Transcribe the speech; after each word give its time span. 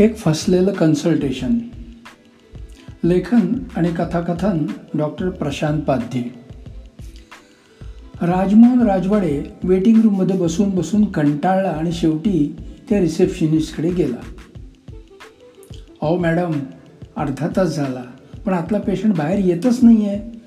एक 0.00 0.16
फसलेलं 0.16 0.72
कन्सल्टेशन 0.72 1.58
लेखन 3.04 3.52
आणि 3.76 3.88
कथाकथन 3.88 4.66
डॉक्टर 4.94 5.28
प्रशांत 5.28 5.82
पाध्ये. 5.82 6.22
राजमोहन 8.22 8.82
राजवाडे 8.82 9.42
वेटिंग 9.62 10.00
रूममध्ये 10.02 10.36
बसून 10.36 10.70
बसून 10.70 11.04
कंटाळला 11.04 11.68
आणि 11.68 11.92
शेवटी 11.92 12.56
त्या 12.88 13.00
रिसेप्शनिस्टकडे 13.00 13.90
गेला. 13.90 14.16
अहो 16.02 16.18
मॅडम 16.18 16.52
अर्धा 17.16 17.48
तास 17.56 17.76
झाला 17.76 18.02
पण 18.46 18.52
आतला 18.52 18.78
पेशंट 18.78 19.14
बाहेर 19.14 19.44
येतच 19.44 19.84
नाही 19.84 20.08
आहे 20.08 20.40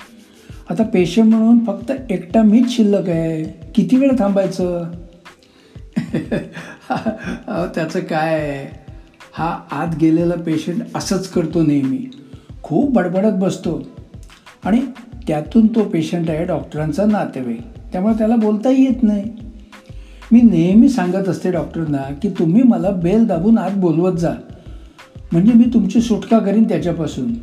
आता 0.69 0.83
पेशंट 0.83 1.25
म्हणून 1.25 1.65
फक्त 1.65 1.91
एकटा 2.09 2.43
मीच 2.43 2.69
शिल्लक 2.69 3.09
आहे. 3.09 3.43
किती 3.75 3.97
वेळ 3.97 4.11
थांबायचं? 4.19 4.91
अहो 7.47 7.67
त्याचं 7.75 7.99
काय 7.99 8.39
आहे? 8.39 8.82
हा 9.35 9.59
आत 9.71 9.87
गेलेला 10.01 10.35
पेशंट 10.35 10.81
असंच 10.95 11.29
करतो 11.29 11.63
नेहमी. 11.63 12.09
खूप 12.63 12.93
बडबडत 12.93 13.31
बसतो. 13.33 13.83
आणि 14.65 14.81
त्यातून 15.27 15.67
तो 15.67 15.83
पेशंट 15.83 16.29
आहे 16.29 16.45
डॉक्टरांचा 16.45 17.05
नातेवाईक. 17.05 17.61
त्यामुळे 17.91 18.13
त्याला 18.13 18.35
बोलताही 18.35 18.85
येत 18.85 19.03
नाही. 19.03 19.23
मी 20.31 20.41
नेहमी 20.41 20.89
सांगत 20.89 21.29
असते 21.29 21.51
डॉक्टरना 21.51 21.97
की 21.97 22.29
तुम्ही 22.29 22.63
मला 22.63 22.89
बेल 22.89 23.25
दाबून 23.25 23.57
आत 23.57 23.71
बोलवत 23.75 24.17
जा. 24.17 24.33
म्हणजे 25.31 25.53
मी 25.53 25.63
तुमची 25.73 26.01
सुटका 26.01 26.39
करीन 26.39 26.63
त्याच्यापासून. 26.63 27.33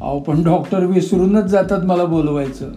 अहो 0.00 0.20
पण 0.20 0.44
डॉक्टर 0.44 0.84
विसरूनच 0.84 1.44
जातात 1.44 1.84
मला 1.84 2.04
बोलवायचं. 2.04 2.70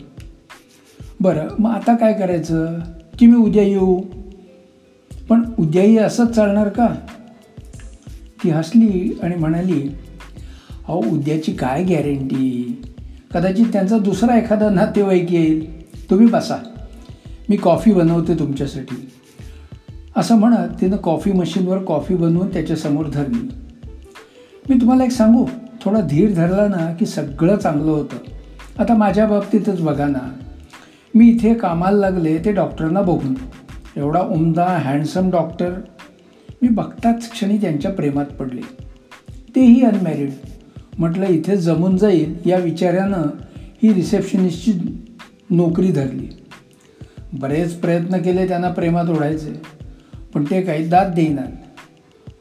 बरं 1.20 1.48
मग 1.59 1.72
आता 1.72 1.95
काय 1.95 2.14
करायचं? 2.14 2.80
की 3.20 3.28
मी 3.28 3.36
उद्या 3.36 3.64
येऊ? 3.64 4.02
पण 5.30 5.41
उद्याही 5.59 5.97
असंच 5.97 6.31
चालणार 6.31 6.69
का? 6.69 6.88
ती 8.44 8.50
हसली 8.50 9.20
आणि 9.24 9.36
म्हणाली 9.36 9.96
अहो 10.88 11.00
उद्याची 11.00 11.52
काय 11.52 11.84
गॅरंटी 11.84 12.82
कदाचित 13.34 13.66
त्यांचा 13.74 13.98
दुसरा 13.98 14.38
एखादा 14.38 14.70
नातेवाईक 14.70 15.34
येईल. 15.34 15.88
तुम्ही 16.10 16.28
बसा. 16.28 16.56
मी 17.50 17.56
कॉफी 17.56 17.94
बनवते 17.94 18.40
तुमच्यासाठी. 18.40 19.10
असं 20.16 20.36
म्हणत 20.36 20.82
तिनं 20.82 20.98
कॉफी 20.98 21.32
मशीनवर 21.32 21.78
कॉफी 21.78 22.16
बनवून 22.16 22.54
त्याच्यासमोर 22.54 23.06
धरली. 23.14 23.50
मी 24.70 24.82
तुम्हाला 24.82 25.06
एक 25.06 25.12
सांगू? 25.12 25.46
थोडा 25.82 26.02
धीर 26.02 26.34
धरला 26.34 26.68
ना 26.68 26.94
की 26.94 27.06
सगळं 27.06 27.58
चांगलं 27.58 27.92
होतं. 27.92 28.18
आता 28.82 28.94
माझ्या 28.94 29.26
बाबतीतच 29.26 29.82
बघा 29.82 30.08
ना. 30.08 30.34
मी 31.16 31.28
इथे 31.28 31.54
कामाला 31.54 31.98
लागले 31.98 32.38
ते 32.38 32.52
डॉक्टरांना 32.52 33.02
बघून. 33.02 33.36
एवढा 33.98 34.22
उमदा 34.22 34.66
हँडसम 34.66 35.30
डॉक्टर 35.30 35.72
मी 36.61 36.69
बघताच 36.69 37.31
क्षणी 37.31 37.58
त्यांच्या 37.58 37.91
प्रेमात 37.91 38.25
पडले. 38.25 38.61
तेही 39.55 39.81
अनमॅरिड 39.81 40.30
म्हटलं 40.97 41.25
इथे 41.25 41.58
जमून 41.58 41.97
जाईल. 41.97 42.36
या 42.45 42.58
विचारानं 42.58 43.23
ही 43.83 43.94
रिसेप्शनिस्टची 43.94 44.73
नोकरी 45.50 45.91
धरली. 45.91 46.28
बरेच 47.33 47.73
प्रयत्न 47.73 48.17
केले 48.17 48.47
त्यांना 48.47 48.69
प्रेमात 48.69 49.05
ओढायचे 49.09 49.61
पण 50.33 50.44
ते 50.44 50.61
काही 50.61 50.88
दाद 50.88 51.13
देईनात. 51.13 51.52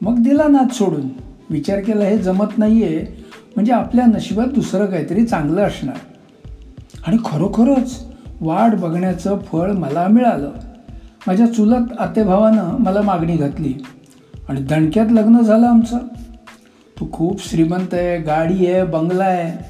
मग 0.01 0.23
दिला 0.23 0.47
नाद 0.47 0.69
सोडून. 0.69 1.07
विचार 1.49 1.79
केला 1.79 2.05
हे 2.05 2.17
जमत 2.17 2.57
नाही 2.57 2.83
आहे 2.83 3.23
म्हणजे 3.55 3.73
आपल्या 3.73 4.05
नशिबात 4.05 4.47
दुसरं 4.47 4.85
काहीतरी 4.85 5.25
चांगलं 5.25 5.61
असणार. 5.61 5.97
आणि 7.07 7.17
खरोखरच 7.25 8.05
वाट 8.41 8.75
बघण्याचं 8.75 9.37
फळ 9.37 9.71
मला 9.71 10.07
मिळालं. 10.07 10.51
माझ्या 11.27 11.47
चुलत 11.47 11.99
आतेभावानं 11.99 12.77
मला 12.79 13.01
मागणी 13.01 13.37
घातली. 13.37 13.73
आणि 14.49 14.61
दणक्यात 14.61 15.05
लग्न 15.11 15.41
झालं 15.41 15.65
आमचं. 15.65 15.97
तो 16.99 17.09
खूप 17.11 17.49
श्रीमंत 17.49 17.93
आहे 17.93 18.17
गाडी 18.17 18.67
आहे 18.67 18.83
बंगला 18.83 19.23
आहे. 19.23 19.63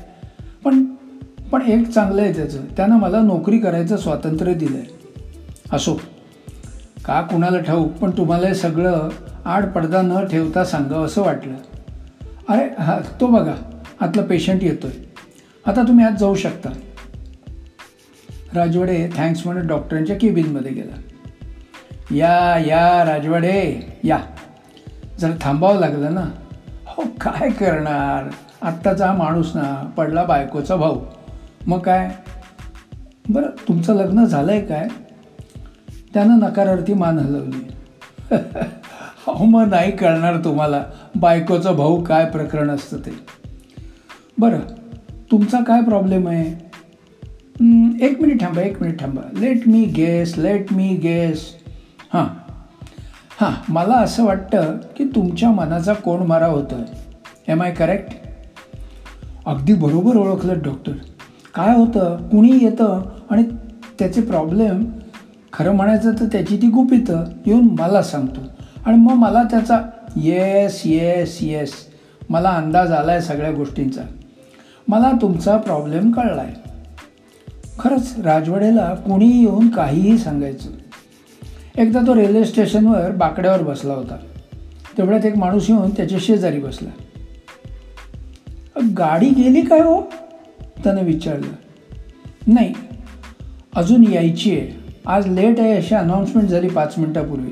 पण 0.66 0.86
पण 1.52 1.62
एक 1.62 1.90
चांगलं 1.90 2.22
आहे 2.22 2.34
त्याचं. 2.34 2.62
त्यानं 2.78 2.96
मला 2.96 3.22
नोकरी 3.22 3.58
करायचं 3.58 3.98
स्वातंत्र्य 3.98 4.54
दिलं 4.54 4.78
आहे 4.78 4.86
असो. 5.74 5.94
का 7.06 7.22
कुणाला 7.22 7.60
ठाऊक 7.60 7.92
पण 7.92 8.12
तुम्हाला 8.12 8.48
हे 8.48 8.56
सगळं 8.56 9.10
आड 9.46 9.66
पडदा 9.66 10.02
न 10.02 10.26
ठेवता 10.26 10.66
सांगावं 10.66 11.06
असं 11.06 11.22
वाटलं. 11.22 11.54
अरे 12.50 12.82
हा 12.82 13.00
तो 13.22 13.28
बघा 13.28 13.56
आतला 14.00 14.22
पेशंट 14.22 14.64
येतोय. 14.64 14.92
आता 15.66 15.82
तुम्ही 15.82 16.06
आज 16.06 16.14
जाऊ 16.14 16.36
शकता. 16.36 16.70
राजवाडे 18.54 19.10
थँक्स 19.16 19.48
म्हणत 19.48 19.68
डॉक्टरांच्या 19.68 20.16
केबिनमध्ये 20.16 20.72
गेला. 20.72 20.96
या 22.12 22.58
या 22.60 23.12
राजवाडे 23.12 23.94
या. 24.04 24.20
जरा 25.20 25.34
थांबावं 25.42 25.80
लागलं 25.80 26.14
ना 26.14 26.26
हो 26.86 27.04
काय 27.22 27.50
करणार? 27.50 28.30
आत्ताचा 28.62 29.06
हा 29.06 29.14
माणूस 29.14 29.56
ना 29.56 29.94
पडला 29.98 30.24
बायकोचा 30.24 30.76
भाऊ. 30.76 31.00
मग 31.68 31.80
काय? 31.80 32.10
बरं 33.30 33.50
तुमचं 33.68 33.96
लग्न 33.96 34.26
झालं 34.26 34.52
आहे 34.52 34.62
काय? 34.62 34.88
त्यानं 36.14 36.40
नकारार्थी 36.40 36.94
मान 36.94 37.20
हलवली. 37.20 37.68
हो 39.28 39.46
मग 39.46 39.68
नाही 39.68 39.92
कळणार 39.92 40.38
तुम्हाला 40.44 40.84
बायकोचा 41.16 41.72
भाऊ 41.72 42.04
काय 42.04 42.26
प्रकरण 42.26 42.70
असतं 42.70 42.98
ते. 42.98 43.12
बरं 44.40 44.60
तुमचा 45.32 45.60
काय 45.64 45.82
प्रॉब्लेम 45.82 46.28
आहे? 46.28 46.68
एक 48.06 48.22
मिनिट 48.22 48.42
थांबा 48.42 48.62
एक 48.62 48.82
मिनिट 48.82 49.02
थांबा. 49.02 49.22
Let 49.34 49.68
me 49.68 49.86
guess 49.86 50.38
let 50.38 50.74
me 50.74 50.96
guess 50.96 51.56
हां. 52.14 52.47
हां 53.40 53.52
मला 53.70 53.96
असं 53.96 54.26
वाटतं 54.26 54.78
की 54.98 55.04
तुमच्या 55.06 55.50
मनाचा 55.52 55.94
कोण 55.94 56.22
मारा 56.28 56.46
होतो 56.46 56.76
आहे 56.76 57.52
एम 57.52 57.62
आय 57.64 57.72
करेक्ट 57.72 58.14
अगदी 59.46 59.74
बरोबर 59.74 60.16
ओळखलं 60.16 60.62
डॉक्टर 60.64 60.92
काय 61.56 61.76
होतं 61.76 62.28
कुणी 62.30 62.52
येतं 62.62 63.02
आणि 63.30 63.44
त्याचे 64.00 64.22
प्रॉब्लेम 64.22 64.84
खरं 65.54 65.72
म्हणायचं 65.72 66.14
तर 66.20 66.26
त्याची 66.26 66.58
ती 66.58 66.68
गुपितं 66.68 67.24
येऊन 67.46 67.68
मला 67.80 68.02
सांगतो. 68.04 68.42
आणि 68.86 68.98
मग 68.98 69.14
मला 69.14 69.44
त्याचा 69.44 69.80
येस 70.16 70.82
येस 70.86 71.38
येस 71.42 71.74
मला 72.30 72.50
अंदाज 72.50 72.92
आला 72.92 73.12
आहे 73.12 73.22
सगळ्या 73.22 73.52
गोष्टींचा. 73.52 74.02
मला 74.88 75.12
तुमचा 75.22 75.58
प्रॉब्लेम 75.58 76.12
कळला 76.12 76.42
आहे 76.42 76.70
खरंच 77.80 78.14
राजवाड्याला 78.24 78.94
कुणीही 78.96 79.42
येऊन 79.42 79.70
काहीही 79.70 80.18
सांगायचं. 80.18 80.70
एकदा 81.78 82.02
तो 82.08 82.16
रेल्वे 82.16 82.46
स्टेशनवर 82.46 83.12
बाकड्यावर 83.12 83.62
बसला 83.62 83.94
होता. 83.94 84.18
तेवढ्यात 84.98 85.26
एक 85.26 85.38
माणूस 85.38 85.70
येऊन 85.70 85.90
त्याच्या 85.90 86.18
शेजारी 86.22 86.60
बसला. 86.60 86.90
गाडी 88.98 89.30
गेली 89.30 89.62
काय 89.62 89.80
हो? 89.80 90.02
त्यानं 90.84 91.04
विचारलं. 91.04 91.48
नाही 92.48 92.74
अजून 93.76 94.12
यायची 94.12 94.60
आहे. 94.60 94.94
आज 95.06 95.28
लेट 95.28 95.60
आहे 95.60 95.76
अशी 95.78 95.96
अनाऊन्समेंट 95.96 96.50
झाली 96.50 96.70
पाच 96.70 96.94
मिनटापूर्वी. 96.98 97.52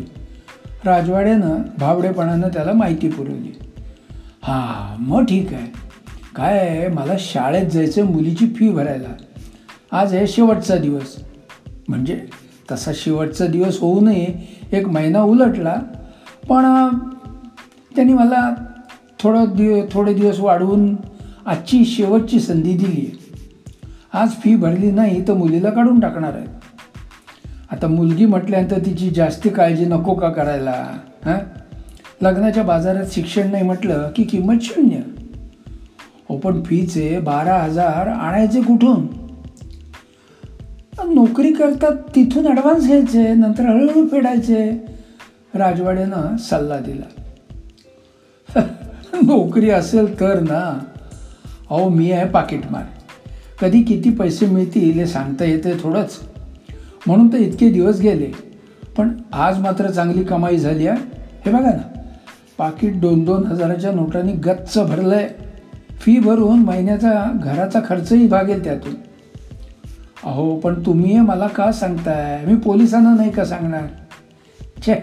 राजवाड्यानं 0.85 1.55
भावडेपणानं 1.79 2.47
त्याला 2.47 2.73
माहिती 2.73 3.09
पुरवली. 3.09 3.57
हां 4.43 5.01
मग 5.01 5.25
ठीक 5.25 5.53
आहे. 5.53 5.71
काय 6.35 6.59
आहे 6.59 6.87
मला 6.87 7.13
शाळेत 7.19 7.65
जायचं 7.65 8.05
मुलीची 8.05 8.47
फी 8.47 8.69
भरायला. 8.69 9.13
आज 9.91 10.15
आहे 10.15 10.27
शेवटचा 10.27 10.75
दिवस. 10.75 11.15
म्हणजे 11.87 12.25
तसा 12.71 12.91
शेवटचा 12.95 13.47
दिवस 13.47 13.79
होऊ 13.79 14.01
नये 14.01 14.57
एक 14.71 14.87
महिना 14.87 15.21
उलटला 15.21 15.75
पण 16.49 16.87
त्यांनी 17.95 18.13
मला 18.13 18.53
थोडं 19.19 19.45
दिव 19.55 19.85
थोडे 19.91 20.13
दिवस 20.13 20.39
वाढवून 20.39 20.95
आजची 21.45 21.85
शेवटची 21.85 22.39
संधी 22.39 22.77
दिली 22.77 23.01
आहे. 23.01 23.25
आज 24.13 24.31
फी 24.31 24.55
भरली 24.55 24.91
नाही 24.91 25.27
तर 25.27 25.33
मुलीला 25.33 25.69
काढून 25.69 25.99
टाकणार 25.99 26.33
आहे 26.33 26.45
आता 27.71 27.87
मुलगी 27.87 28.25
म्हटल्यानंतर 28.25 28.79
तिची 28.85 29.09
जास्ती 29.09 29.49
काळजी 29.49 29.85
नको 29.85 30.13
का 30.13 30.29
करायला 30.29 30.97
हां? 31.25 31.39
लग्नाच्या 32.21 32.63
बाजारात 32.63 33.05
शिक्षण 33.11 33.51
नाही 33.51 33.63
म्हटलं 33.63 34.09
की 34.15 34.23
किंमत 34.23 34.55
शून्य. 34.61 34.97
हो 36.29 36.37
पण 36.37 36.63
फीचे 36.63 37.19
बारा 37.19 37.55
हजार 37.55 38.07
आणायचे 38.07 38.61
कुठून? 38.61 39.24
नोकरी 41.03 41.51
करतात 41.53 41.95
तिथून 42.15 42.47
ॲडव्हान्स 42.47 42.85
घ्यायचे 42.85 43.33
नंतर 43.33 43.65
हळूहळू 43.65 44.07
फेडायचे. 44.07 44.69
राजवाड्यानं 45.53 46.37
सल्ला 46.37 46.79
दिला. 46.79 47.05
नोकरी 49.23 49.69
असेल 49.69 50.19
तर 50.19 50.39
ना 50.39 50.79
अहो 51.69 51.89
मी 51.89 52.11
आहे 52.11 52.29
पाकिटमार 52.29 52.83
कधी 53.61 53.81
किती 53.83 54.09
पैसे 54.09 54.45
मिळतील 54.45 54.91
हे 54.91 55.05
सांगता 55.05 55.45
येते 55.45 55.73
थोडंच. 55.83 56.19
म्हणून 57.07 57.33
तर 57.33 57.37
इतके 57.37 57.69
दिवस 57.69 57.99
गेले. 57.99 58.31
पण 58.97 59.09
आज 59.33 59.59
मात्र 59.59 59.87
चांगली 59.87 60.23
कमाई 60.23 60.57
झाली 60.57 60.87
आहे 60.87 60.99
हे 61.45 61.51
बघा 61.51 61.71
ना 61.71 62.01
पाकिट 62.57 62.99
दोन 62.99 63.23
दोन 63.23 63.45
हजाराच्या 63.45 63.91
नोटांनी 63.91 64.33
गच्च 64.33 64.77
भरलं 64.77 65.15
आहे 65.15 65.27
फी 65.99 66.19
भरून 66.19 66.59
महिन्याचा 66.59 67.31
घराचा 67.43 67.79
खर्चही 67.85 68.27
भागेल 68.27 68.63
त्यातून. 68.63 68.93
अहो 70.25 70.55
पण 70.59 70.85
तुम्ही 70.85 71.19
मला 71.19 71.47
का 71.47 71.71
सांगताय? 71.71 72.45
मी 72.45 72.55
पोलिसांना 72.55 73.15
नाही 73.15 73.31
का 73.31 73.45
सांगणार? 73.45 73.87
छे 74.85 74.95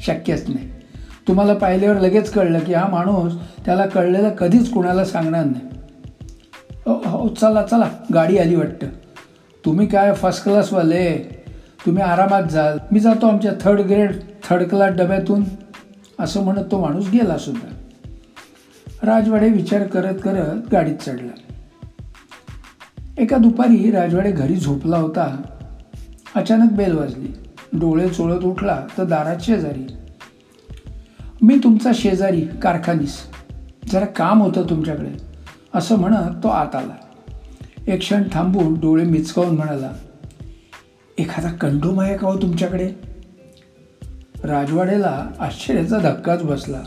शक्यच 0.00 0.48
नाही. 0.48 0.68
तुम्हाला 1.28 1.54
पाहिल्यावर 1.54 2.00
लगेच 2.00 2.30
कळलं 2.30 2.58
की 2.58 2.74
हा 2.74 2.86
माणूस 2.88 3.32
त्याला 3.66 3.86
कळलेलं 3.86 4.30
कधीच 4.30 4.70
कुणाला 4.72 5.04
सांगणार 5.04 5.44
नाही. 5.44 5.66
हो 6.86 7.28
चला 7.28 7.62
चला 7.62 7.88
गाडी 8.14 8.38
आली 8.38 8.56
वाटतं. 8.56 8.86
तुम्ही 9.64 9.86
काय 9.86 10.12
फर्स्ट 10.14 10.44
क्लासवाले 10.44 11.16
तुम्ही 11.86 12.02
आरामात 12.02 12.42
जाल. 12.42 12.78
मी 12.92 13.00
जातो 13.00 13.26
आमच्या 13.26 13.52
थर्ड 13.60 13.80
ग्रेड 13.80 14.12
थर्ड 14.44 14.68
क्लास 14.68 14.94
डब्यातून. 14.94 15.44
असं 16.18 16.44
म्हणत 16.44 16.64
तो 16.70 16.80
माणूस 16.80 17.10
गेला 17.10 17.38
सुद्धा. 17.38 17.68
राजवाडे 19.02 19.48
विचार 19.48 19.82
करत 19.82 20.14
करत 20.24 20.72
गाडीत 20.72 20.96
चढला. 20.96 21.47
एका 23.18 23.36
दुपारी 23.36 23.90
राजवाडे 23.90 24.32
घरी 24.32 24.56
झोपला 24.56 24.96
होता. 24.96 25.42
अचानक 26.34 26.72
बेल 26.72 26.92
वाजली. 26.92 27.26
डोळे 27.72 28.08
चोळत 28.08 28.44
उठला 28.44 28.86
तर 28.98 29.04
दारात 29.04 29.36
शेजारी. 29.40 29.86
मी 31.42 31.58
तुमचा 31.64 31.90
शेजारी 31.94 32.40
कारखानीस. 32.40 33.22
जरा 33.92 34.04
काम 34.04 34.42
होतं 34.42 34.62
तुमच्याकडे 34.70 35.10
असं 35.74 35.98
म्हणत 35.98 36.42
तो 36.42 36.48
आत 36.48 36.74
आला. 36.74 36.94
एक 37.86 37.98
क्षण 37.98 38.22
थांबून 38.32 38.74
डोळे 38.74 39.04
मिचकावून 39.04 39.56
म्हणाला 39.56 39.92
एखादा 41.18 41.50
कंडोम 41.50 42.00
आहे 42.00 42.16
का 42.16 42.28
हो 42.28 42.42
तुमच्याकडे? 42.42 42.90
राजवाडेला 44.44 45.26
आश्चर्याचा 45.40 45.98
धक्काच 45.98 46.42
बसला. 46.42 46.82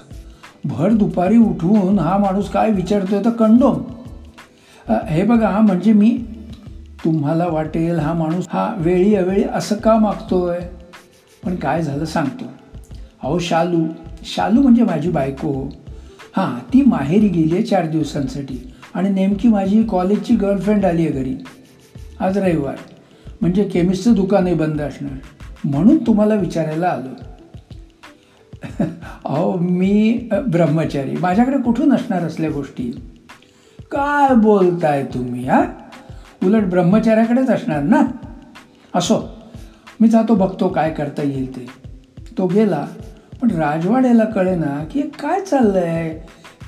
भर 0.66 0.92
दुपारी 0.92 1.38
उठवून 1.38 2.00
हा 2.00 2.18
माणूस 2.18 2.50
काय 2.50 2.72
विचारतोय 2.72 3.26
तर 3.26 3.30
कंडोम? 3.30 3.91
हे 4.96 5.24
बघा 5.24 5.60
म्हणजे 5.60 5.94
मी 5.94 6.24
तुम्हाला 7.04 7.48
वाटेल 7.48 8.00
हा 8.00 8.14
माणूस 8.14 8.46
हा 8.50 8.76
वेळी 8.78 9.16
अवेळी 9.16 9.44
असं 9.54 9.76
का 9.76 9.98
मागतोय? 9.98 10.60
पण 11.46 11.56
काय 11.56 11.82
झालं 11.82 12.06
सांगतो. 12.06 12.46
अहो 13.24 13.40
शालू 13.40 13.86
शालू 14.26 14.62
म्हणजे 14.62 14.84
माझी 14.84 15.10
बायको. 15.10 15.70
हां 16.38 16.74
ती 16.74 16.82
माहेरी 16.82 17.28
गेली 17.28 17.56
आहे 17.56 17.64
चार 17.64 17.86
दिवसांसाठी. 17.86 18.74
आणि 18.94 19.10
नेमकी 19.10 19.48
माझी 19.48 19.84
कॉलेजची 19.84 20.36
गर्लफ्रेंड 20.36 20.86
आली 20.86 21.02
आहे 21.02 21.12
घरी. 21.12 21.36
आज 22.20 22.38
रविवार. 22.38 22.76
म्हणजे 23.42 23.64
केमिस्टचं 23.64 24.14
दुकानही 24.14 24.54
बंद 24.54 24.82
असणार. 24.82 25.18
म्हणून 25.64 25.98
तुम्हाला 26.08 26.36
विचारायला 26.36 26.88
आलो. 26.88 27.24
अहो 29.26 29.58
मी 29.58 30.28
ब्रह्मचारी. 30.48 31.18
माझ्याकडे 31.18 31.58
कुठून 31.58 31.94
असणार 31.94 32.24
असल्या 32.24 32.50
गोष्टी? 32.50 33.02
काय 33.92 34.36
बोलताय 34.36 35.04
तुम्ही 35.04 35.48
हा? 35.48 35.64
उलट 36.44 36.64
ब्रह्मचार्याकडेच 36.64 37.50
असणार 37.50 37.82
ना? 37.82 38.02
असो 38.96 39.30
मी 40.02 40.08
जातो 40.08 40.36
बघतो 40.36 40.68
काय 40.68 40.94
करता 40.94 41.24
येईल 41.24 41.56
ते. 41.56 41.66
तो 42.38 42.48
गेला 42.48 42.88
पण 43.42 43.52
राजवाड्याला 43.52 44.24
कळे 44.24 44.56
ना 44.56 44.84
की 44.92 45.02
काय 45.02 45.42
चाललं 45.42 45.80
आहे 45.80 46.10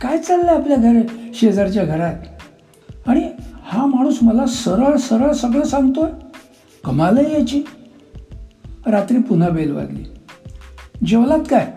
काय 0.02 0.18
चाललं 0.18 0.52
आहे 0.52 0.60
आपल्या 0.60 0.78
घर 0.78 1.02
शेजारच्या 1.34 1.84
घरात? 1.86 2.16
आणि 3.08 3.30
हा 3.64 3.86
माणूस 3.86 4.18
मला 4.22 4.46
सरळ 4.46 4.96
सरळ 4.96 5.32
सगळं 5.32 5.64
सांगतोय. 5.64 6.10
कमाल 6.84 7.18
याची. 7.18 7.64
रात्री 8.86 9.18
पुन्हा 9.18 9.50
बेल 9.50 9.72
वाजली. 9.72 10.04
जेवलात 11.06 11.40
काय? 11.50 11.72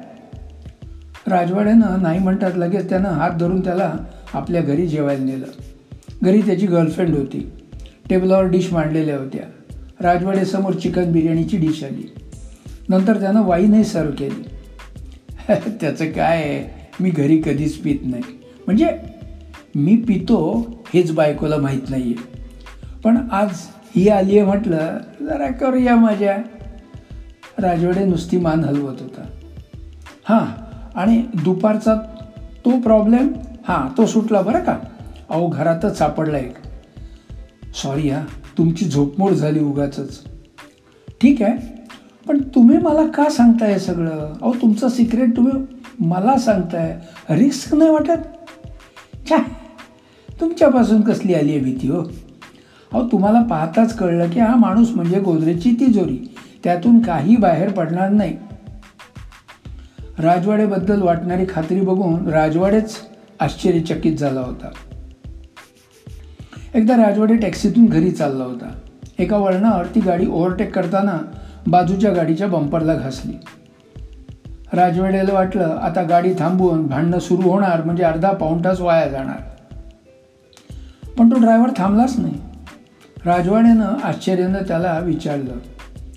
राजवाड्यानं 1.26 2.02
नाही 2.02 2.19
म्हणतात 2.19 2.52
लगेच 2.56 2.88
त्यानं 2.88 3.08
हात 3.08 3.31
धरून 3.31 3.64
त्याला 3.64 3.94
आपल्या 4.34 4.62
घरी 4.62 4.87
जेवायला 4.87 5.25
नेलं. 5.25 5.46
घरी 6.23 6.40
त्याची 6.40 6.67
गर्लफ्रेंड 6.67 7.17
होती. 7.17 7.50
टेबलावर 8.11 8.44
डिश 8.44 8.73
मांडलेल्या 8.73 9.19
होत्या. 9.19 9.43
राजवाड्यासमोर 10.00 10.73
चिकन 10.73 11.12
बिर्याणीची 11.12 11.56
डिश 11.56 11.84
आली. 11.84 12.12
नंतर 12.88 13.20
त्यानं 13.20 13.43
वाईनही 13.43 13.84
सर्व 13.84 14.11
केली. 14.11 14.43
त्याचं 15.70 16.05
काय 16.05 16.37
आहे? 16.37 16.88
मी 17.00 17.11
घरी 17.11 17.43
कधीच 17.44 17.76
पित 17.76 17.99
नाही. 18.02 18.23
म्हणजे 18.67 18.88
मी 19.75 19.96
पितो 19.96 20.67
हेच 20.94 21.12
बायकोला 21.12 21.56
माहीत 21.56 21.90
नाही 21.90 22.02
आहे 22.02 22.43
पण 23.05 23.17
आज 23.32 23.49
ही 23.96 24.08
आली 24.08 24.38
आहे 24.38 24.46
म्हटलं 24.46 24.99
जरा 25.20 25.52
करूया 25.52 25.96
माझ्या 25.96 26.37
राजवाडे 27.58 28.05
नुसती 28.05 28.37
मान 28.37 28.64
हलवत 28.64 29.00
होता. 29.00 29.25
हां 30.25 30.46
आणि 31.00 31.25
दुपारचा 31.44 31.94
तो 32.64 32.81
प्रॉब्लेम 32.81 33.29
हां 33.69 33.97
तो 33.97 34.07
सुटला 34.07 34.41
बरं 34.43 34.61
का? 34.61 34.79
अहो 35.31 35.47
घरातच 35.49 35.99
सापडला 35.99 36.39
एक. 36.39 36.55
सॉरी 37.75 38.09
हां 38.11 38.23
तुमची 38.59 38.85
झोपमोड 38.85 39.33
झाली 39.33 39.61
उगाच 39.61 40.01
ठीक 41.21 41.43
आहे 41.43 41.85
पण 42.29 42.39
तुम्ही 42.55 42.79
मला 42.79 43.07
का 43.07 43.29
सांगताय 43.31 43.79
सगळं? 43.79 44.33
अहो 44.43 44.53
तुमचं 44.53 44.89
सिक्रेट 44.89 45.37
तुम्ही 45.37 45.53
मला 46.01 46.39
सांगताय. 46.39 46.99
रिस्क 47.31 47.75
नाही 47.75 47.91
वाटत? 47.91 48.23
छा 49.31 49.37
तुमच्यापासून 50.41 51.01
कसली 51.01 51.35
आली 51.35 51.51
आहे 51.51 51.61
भीती 51.61 51.89
हो? 51.89 52.03
अहो 52.93 53.07
तुम्हाला 53.13 53.43
पाहताच 53.43 53.97
कळलं 53.97 54.31
की 54.31 54.41
हा 54.41 54.55
माणूस 54.57 54.91
म्हणजे 54.91 55.21
गोदरेजची 55.21 55.73
तिजोरी. 55.81 56.35
त्यातून 56.65 57.01
काही 57.01 57.37
बाहेर 57.37 57.73
पडणार 57.73 58.09
नाही. 58.11 58.37
राजवाडेबद्दल 60.19 61.03
वाटणारी 61.03 61.45
खात्री 61.49 61.81
बघून 61.81 62.29
राजवाडेच 62.29 62.97
आश्चर्यचकित 63.41 64.17
झाला 64.17 64.41
होता. 64.41 64.71
एकदा 66.75 66.97
राजवाडे 66.97 67.37
टॅक्सीतून 67.37 67.87
घरी 67.87 68.11
चालला 68.11 68.44
होता. 68.44 68.71
एका 69.19 69.37
वळणावर 69.37 69.85
ती 69.87 70.00
गाडी 70.00 70.27
ओव्हरटेक 70.27 70.75
करताना 70.75 71.19
बाजूच्या 71.67 72.12
गाडीच्या 72.12 72.47
बंपरला 72.47 72.94
घासली. 72.94 73.33
राजवाड्याला 74.73 75.35
वाटलं 75.35 75.79
आता 75.83 76.03
गाडी 76.03 76.33
थांबवून 76.38 76.87
भांडणं 76.87 77.19
सुरू 77.19 77.50
होणार 77.50 77.83
म्हणजे 77.83 78.03
अर्धा 78.03 78.33
पाऊण 78.33 78.65
तास 78.65 78.81
वाया 78.81 79.09
जाणार. 79.09 79.39
पण 81.19 81.31
तो 81.31 81.41
ड्रायव्हर 81.41 81.71
थांबलाच 81.77 82.19
नाही. 82.19 82.35
राजवाड्यानं 83.27 83.85
आश्चर्यानं 83.85 84.59
त्याला 84.69 84.99
विचारलं 84.99 85.53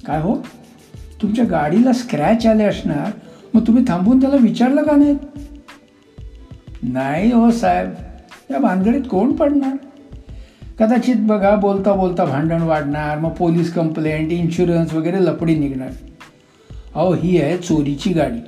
काय 0.06 0.22
हो? 0.22 0.38
तुमच्या 1.22 1.46
गाडीला 1.46 1.94
स्क्रॅच 1.94 2.46
आले 2.46 2.64
असणार? 2.64 3.12
मग 3.54 3.62
तुम्ही 3.68 3.84
थांबून 3.88 4.22
त्याला 4.22 4.36
विचारलं 4.36 4.84
का 4.84 4.96
नाही 4.96 5.18
नाही 6.84 7.32
हो 7.32 7.52
साहेब 7.52 7.90
या 8.52 8.60
भानगडीत 8.60 9.02
कोण 9.02 9.34
पडणार? 9.34 9.78
कदाचित 10.80 11.16
बघा 11.20 11.56
बोलता 11.56 11.94
बोलता 11.94 12.26
भांडण 12.26 12.62
वाढणार 12.62 13.20
मग 13.20 13.30
पोलीस 13.30 13.74
कंप्लेंट 13.74 14.32
इन्शुरन्स 14.32 14.94
वगैरे 14.94 15.26
लपडी 15.26 15.56
निघणार. 15.56 15.90
अहो 16.96 17.14
ही 17.14 17.42
आहे 17.42 17.58
चोरीची 17.58 18.10
गाडी. 18.10 18.40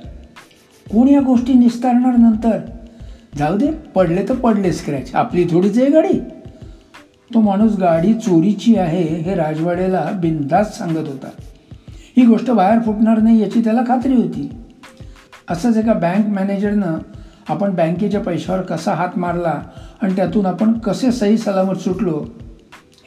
कोण 0.90 1.08
या 1.08 1.20
गोष्टी 1.20 1.54
निस्तारणार 1.54 2.16
नंतर? 2.16 2.58
जाऊ 3.38 3.56
दे 3.56 3.70
पडले 3.94 4.24
तर 4.28 4.34
पडले 4.34 4.72
स्क्रॅच 4.72 5.14
आपली 5.14 5.44
थोडीच 5.44 5.78
आहे 5.78 5.90
गाडी. 5.90 6.20
तो 7.34 7.40
माणूस 7.40 7.76
गाडी 7.76 8.14
चोरीची 8.14 8.76
आहे 8.76 9.02
हे 9.02 9.34
राजवाड्याला 9.34 10.10
बिनधास्त 10.14 10.74
सांगत 10.74 11.08
होता. 11.08 11.28
ही 12.16 12.26
गोष्ट 12.26 12.50
बाहेर 12.50 12.78
फुटणार 12.78 13.18
नाही 13.18 13.42
याची 13.42 13.60
त्याला 13.64 13.82
खात्री 13.88 14.14
होती. 14.14 14.52
असंच 15.50 15.76
एका 15.76 15.92
बँक 15.92 16.26
मॅनेजरनं 16.26 16.98
आपण 17.48 17.74
बँकेच्या 17.74 18.20
पैशावर 18.20 18.60
कसा 18.60 18.94
हात 18.94 19.18
मारला 19.18 19.62
आणि 20.02 20.16
त्यातून 20.16 20.46
आपण 20.46 20.72
कसे 20.72 21.12
सही 21.12 21.38
सलामत 21.38 21.74
सुटलो 21.74 22.26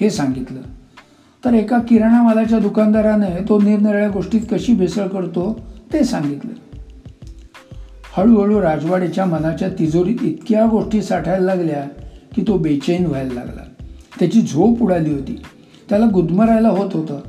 हे 0.01 0.09
सांगितलं. 0.09 0.61
तर 1.45 1.53
एका 1.53 1.79
किराणा 1.79 2.23
मालाच्या 2.23 2.59
दुकानदाराने 2.59 3.49
तो 3.49 3.61
निरनिराळ्या 3.61 4.09
गोष्टीत 4.09 4.41
कशी 4.51 4.73
भेसळ 4.73 5.07
करतो 5.07 5.59
ते 5.93 6.03
सांगितलं. 6.03 6.51
हळूहळू 8.17 8.61
राजवाडेच्या 8.61 9.25
मनाच्या 9.25 9.69
तिजोरीत 9.69 10.15
इतक्या 10.21 10.65
गोष्टी 10.65 11.01
साठायला 11.01 11.45
लागल्या 11.45 11.83
की 12.35 12.43
तो 12.47 12.57
बेचैन 12.57 13.05
व्हायला 13.05 13.33
लागला. 13.33 13.61
त्याची 14.19 14.41
झोप 14.41 14.81
उडाली 14.81 15.13
होती. 15.13 15.41
त्याला 15.89 16.05
गुदमरायला 16.13 16.69
होत 16.69 16.89
होतं. 16.93 17.19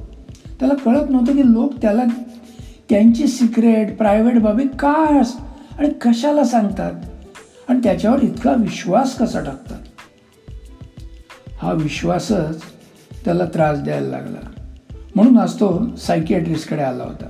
त्याला 0.60 0.74
कळत 0.74 1.10
नव्हतं 1.10 1.32
की 1.32 1.52
लोक 1.52 1.72
त्याला 1.82 2.04
त्यांची 2.88 3.26
सिक्रेट 3.26 3.98
प्रायव्हेट 3.98 4.42
बाबी 4.42 4.62
का 4.62 5.22
आणि 5.78 5.88
कशाला 5.88 6.44
सांगतात? 6.44 6.92
आणि 7.68 7.80
त्याच्यावर 7.84 8.22
इतका 8.22 8.52
विश्वास 8.52 9.18
कसा 9.18 9.40
टाकतात? 9.40 9.78
हा 11.58 11.72
विश्वासच 11.72 12.62
त्याला 13.24 13.44
त्रास 13.44 13.80
द्यायला 13.80 14.08
लागला. 14.08 14.62
म्हणून 15.14 15.38
आज 15.38 15.54
तो 15.54 15.96
सायकियाट्रिस्टकडे 15.96 16.82
आला 16.82 17.04
होता. 17.04 17.28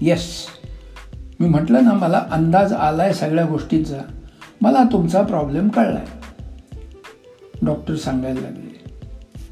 येस 0.00 0.46
मी 1.40 1.48
म्हटलं 1.48 1.84
ना 1.84 1.92
मला 1.92 2.26
अंदाज 2.30 2.72
आला 2.72 3.02
आहे 3.02 3.14
सगळ्या 3.14 3.46
गोष्टींचा. 3.46 3.98
मला 4.60 4.84
तुमचा 4.92 5.22
प्रॉब्लेम 5.22 5.68
कळला 5.68 5.98
आहे 5.98 6.06
डॉक्टर 7.62 7.94
सांगायला 7.94 8.40
लागले. 8.40 8.84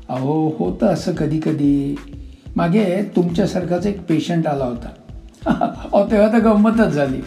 अहो 0.09 0.55
होतं 0.59 0.87
असं 0.87 1.15
कधी 1.15 1.41
कधी 1.41 1.97
मागे 2.57 3.03
तुमच्यासारखाच 3.17 3.87
एक 3.87 4.07
पेशंट 4.07 4.47
आला 4.47 4.65
होता. 4.65 4.89
अहो 5.93 6.11
तेव्हा 6.11 6.33
तर 6.33 6.39
गंमतच 6.39 6.89
झाली. 6.89 7.21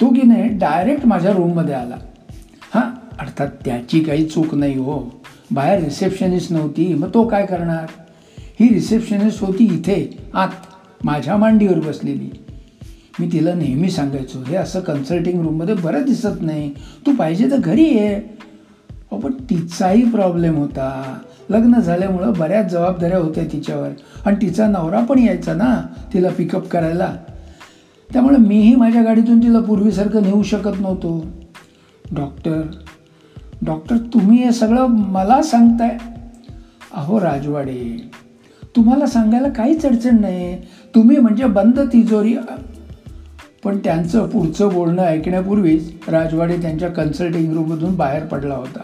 तो 0.00 0.08
की 0.08 0.22
नाही 0.22 0.48
डायरेक्ट 0.48 1.06
माझ्या 1.06 1.32
रूममध्ये 1.32 1.74
आला. 1.74 1.96
हां 2.74 3.16
अर्थात 3.20 3.48
त्याची 3.64 4.00
काही 4.00 4.26
चूक 4.26 4.54
नाही 4.54 4.78
हो. 4.78 5.22
बाहेर 5.50 5.84
रिसेप्शनिस्ट 5.84 6.52
नव्हती 6.52 6.94
मग 6.94 7.14
तो 7.14 7.28
काय 7.28 7.46
करणार? 7.46 7.86
ही 8.60 8.74
रिसेप्शनिस्ट 8.74 9.42
होती 9.42 9.64
इथे 9.64 10.18
आत 10.34 10.48
माझ्या 11.04 11.36
मांडीवर 11.36 11.78
बसलेली. 11.80 12.30
मी 13.20 13.28
तिला 13.32 13.54
नेहमी 13.54 13.90
सांगायचो 13.90 14.38
हे 14.38 14.56
असं 14.56 14.80
कन्सल्टिंग 14.80 15.42
रूममध्ये 15.42 15.74
बरं 15.74 16.02
दिसत 16.02 16.42
नाही. 16.42 16.74
तू 17.06 17.16
पाहिजे 17.16 17.50
तर 17.50 17.56
घरी 17.56 17.84
ये. 17.84 18.14
अहो 18.90 19.18
पण 19.18 19.32
तिचाही 19.32 20.10
प्रॉब्लेम 20.10 20.56
होता. 20.56 21.18
लग्न 21.50 21.80
झाल्यामुळं 21.80 22.32
बऱ्याच 22.38 22.70
जबाबदाऱ्या 22.70 23.18
होत्या 23.18 23.44
तिच्यावर. 23.44 23.88
आणि 24.24 24.36
तिचा 24.42 24.68
नवरा 24.68 25.00
पण 25.00 25.18
यायचा 25.18 25.54
ना 25.54 25.86
तिला 26.14 26.28
पिकअप 26.28 26.68
करायला. 26.68 27.16
त्यामुळे 28.12 28.36
मीही 28.36 28.76
माझ्या 28.76 29.02
गाडीतून 29.02 29.42
तिला 29.42 29.60
पूर्वीसारखं 29.60 30.22
नेऊ 30.22 30.42
शकत 30.42 30.80
नव्हतो. 30.80 31.26
डॉक्टर 32.12 32.62
डॉक्टर 33.62 33.96
तुम्ही 33.96 34.44
हे 34.44 34.52
सगळं 34.52 34.86
मला 34.86 35.42
सांगताय? 35.42 35.98
अहो 36.94 37.20
राजवाडे 37.20 38.10
तुम्हाला 38.76 39.06
सांगायला 39.06 39.48
काहीच 39.48 39.86
अडचण 39.86 40.20
नाही. 40.20 40.60
तुम्ही 40.94 41.16
म्हणजे 41.16 41.44
बंद 41.44 41.80
तिजोरी. 41.80 42.36
पण 43.64 43.78
त्यांचं 43.78 44.28
पुढचं 44.28 44.68
बोलणं 44.72 45.02
ऐकण्यापूर्वीच 45.02 45.92
राजवाडे 46.08 46.56
त्यांच्या 46.56 46.88
कन्सल्टिंग 46.88 47.52
रूममधून 47.52 47.96
बाहेर 47.96 48.24
पडला 48.24 48.54
होता. 48.54 48.80